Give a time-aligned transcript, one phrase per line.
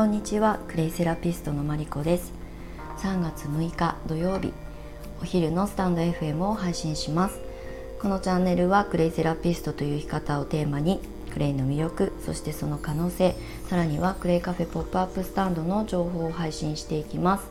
[0.00, 2.32] こんにちはクレイセラピストのマリコです。
[3.00, 4.54] 3月6日土曜日。
[5.20, 7.38] お昼のスタンド FM を配信します。
[8.00, 11.00] このチャンネルはクレイセラピストという生き方をテーマに
[11.34, 13.36] クレイの魅力そしてその可能性
[13.68, 17.50] さらにはクレイカフェポップアップスタンドの情報を配信していきます。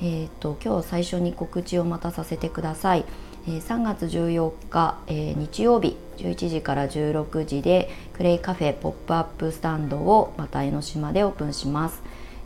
[0.00, 3.04] えーと、今日最初に告知をまたさせてください、
[3.48, 12.02] え、3月14日、え、日曜日11時から16時でクレイカフェポップアップスタンドをまた江ノ島でオープンします。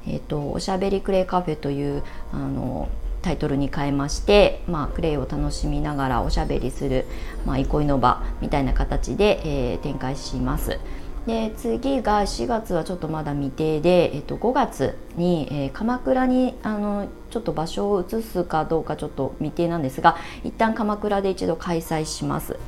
[0.06, 2.88] えーと、おしゃべりクレイカフェというあの
[3.20, 7.06] タイトルに変えまして、まあ、クレイを楽しみながらおしゃべりする、
[7.46, 10.78] まあ、憩いの場みたいな形で、えー、展開します。
[11.26, 22.58] で次が4月はちょっとまだ未定で、えっと、5月に、えー、鎌倉にあのちょっと場所を移すかどうかちょっと未定なんですが一旦鎌倉で一度開催します。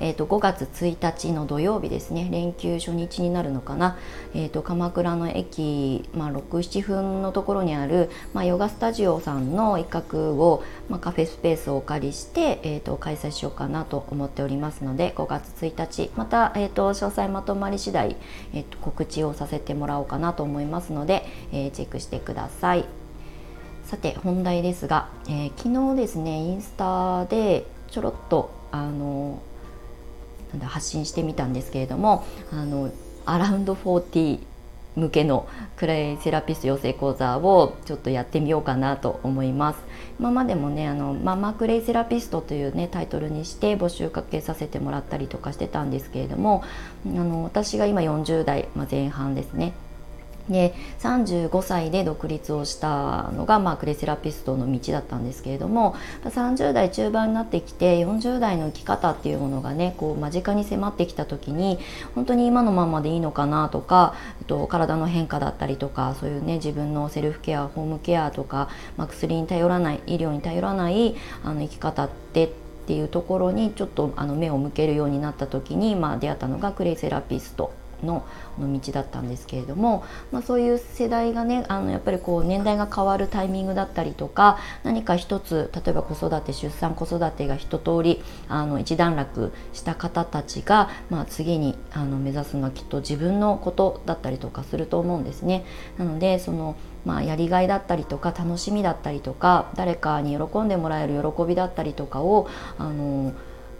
[0.00, 3.98] えーと、5月1日の土曜日ですね連休初日になるのかな、
[4.34, 18.16] えーと、鎌倉の駅、まあ、67分のところにある、まあ、ヨガスタジオさんの一角を、まあ、カフェスペースをお借りして、えーと、開催しようかなと思っておりますので5月1日また、えー、と詳細まとまり次第、
[18.54, 22.84] えー、と告知をさせてもらおうかなと思いますので、えー、チェックしてください。
[23.84, 29.42] さて本題ですが、えー、昨日ですねインスタでちょろっとあの
[30.52, 32.90] なんだ発信してみたんですけれどもあの
[33.26, 34.40] アラウンド40
[34.96, 39.78] 向けのクレイセラピスト養成講座をちょっとやってみようかなと思います。
[40.18, 46.62] 今までもねあのママクレイセラピストというねタイトルにして募集かけさせてもらったりとかしてたんですけれども
[47.06, 49.72] あの私が今40代、まあ、前半ですね。
[50.50, 61.78] で35歳で独立をしたのが、まあ、クレセラピストの道だったんですけれども30代中盤になってきて40代の生き方っていうものがねこう間近に迫ってきた時に
[62.14, 71.14] 本当に今のままでいいのかなとか、えっと、体の変化だったりとかそういうね自分のセルフケアホームケアとか、まあ、薬に頼らない医療に頼らない
[71.44, 72.50] あの生き方ってっ
[72.86, 77.72] ていうところにちょっとあの目を向けるようになった時に、まあ、出会ったのがクレイセラピスト。
[78.04, 78.24] の
[78.58, 95.64] 道だったんですけれども、まあ、そういう世代がねあのやっぱりこう年代が変わるタイミングだったりとか何か一つ例えば子育て出産子育てが一通りあの一段落した方たちが、まあ、次にあの目指すのはきっと自分のことだったりとかすると思うんですね。
[95.98, 103.32] なのでそのまあ、やりがいだったりとか楽しみだったりとか誰かに喜んでもらえる喜びだったりとかをあの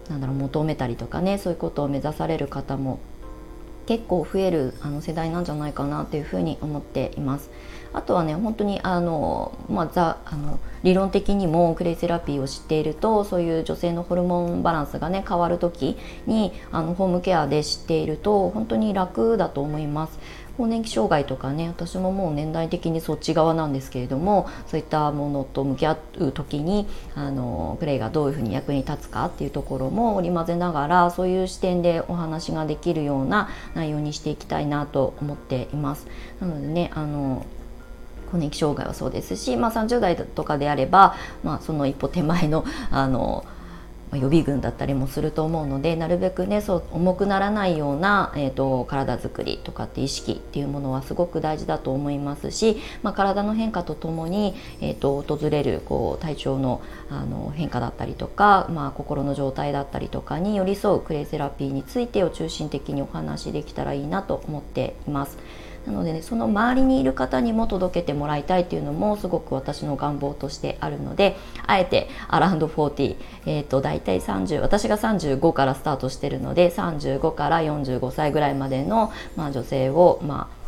[0.08, 2.98] なんだろう求めたりとかねそういうことを目指される方も
[3.86, 7.50] 結構増えるあの世代なんじゃないかなというふうに思っています。
[7.92, 15.96] あとはね本当にあの、まあ、ザあの理論的にもクレイセラピーを知っているとそういう女性のホルモンバランスがね変わる時
[16.26, 20.18] にあのホームケアで知っていると本当に楽だと思います。
[20.56, 36.06] 更年期障害とかね私ももう年代的にそっち側なんですけれどもそういったものと向き合う時にあのプレイがどういうふうに役に立つかっていうところも織り交ぜながらそういう視点でお話ができるような内容にしていきたいなと思っています。
[36.40, 37.44] なのでねあの
[38.30, 43.44] 更年期障害はそうですし、まあ、30代とかであれば、まあ、その一歩手前のあの
[44.12, 65.38] 予備軍だったりもすると思うのでなるべくねそう重くならないような、えーと、体づくりとかって意識っていうものはすごく大事だと思いますし、まあ、体の変化とともに、えーと、訪れるこう体調のあの変化だったりとか、まあ、心の状態だったりとかに寄り添うクレイセラピーについてを中心的にお話しできたらいいなと思っています。
[65.86, 71.36] なので、ね、その周りにいる方にも届けてもらいたいというのもすごく私の願望としてあるので
[71.66, 80.59] あえてアラウンド40、えーと、大体30私が35からスタートしてるので35から45歳ぐらいまでの、まあ、女性を、まあ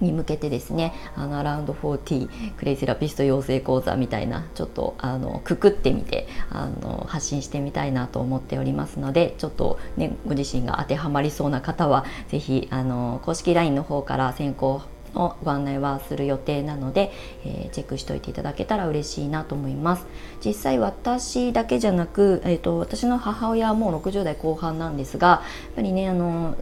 [0.00, 14.82] に向けてですねあのアラウンド40クレイセラピスト養成講座みたいなちょっとあのくくってみてあの発信してみたいなと思っておりますのでちょっとねご自身が当てはまりそうな方は是非あの公式 LINE の方から先行
[15.14, 17.12] のご案内はする予定なので、
[17.44, 20.06] えー、チェックしておいていただけたら嬉しいなと思います。
[20.44, 25.36] 実際私だけじゃなく、えー、と私の母親はもう60代後半なんですがや
[25.72, 26.56] っぱりねあの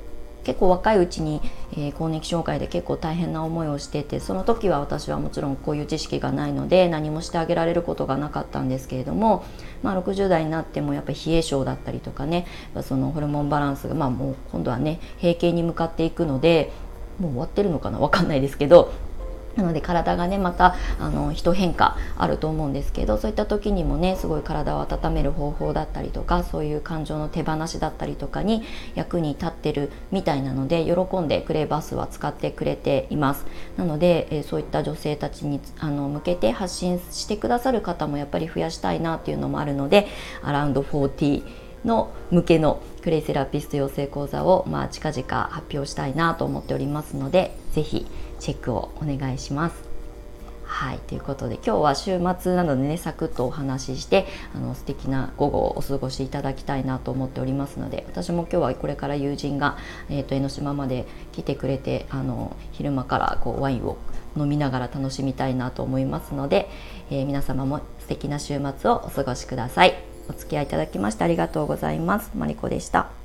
[0.48, 1.42] 結構若いうちに、
[1.76, 9.44] え、更年期障害で結構大変な思いをしててその時は私はもちろんこういう知識がないので何もしてあげられることがなかったんですけれども、
[9.82, 12.46] まあ、60代になってもやっぱり冷え性だったりとかね
[12.82, 16.72] そのホルモンバランスが、まあ、もう今度はね閉経に向かっていくので
[17.20, 18.90] もう終わってるのかな分かんないですけど
[19.58, 28.62] なので体がねまたあの人変化あると思うんですけどそういった時にもねすごい体を温める方法だったりとかそういう感情の手放しだったりとかに
[28.94, 33.44] 役に立ってるみたいなので喜んでクレイバスは使ってくれています。
[33.76, 40.06] なので、え、そういった女性たちにあの向けて発信してくださる方もやっぱり増やしたいなっていうのもあるので
[40.43, 48.06] アラウンド40の向けのクレイセラピスト養成講座を、まあ、近々発表したいなと思っておりますので是非
[48.38, 49.88] チェックをお願いします。
[50.69, 59.78] はいということで今日は週末なのでねサクッとお話ししてあの素敵な午後をお過ごしいただきたいなと思っておりますので私も今日はこれから友人が、
[60.10, 63.96] えーと、江ノ島まで来てくれてあの昼間からこうワインを
[64.36, 66.69] 飲みながら楽しみたいなと思いますので、
[67.10, 70.07] えー、皆様も素敵な週末をお過ごしください。
[70.28, 72.30] お付き合いいただきましてありがとうございます。
[72.34, 73.18] マリコでした。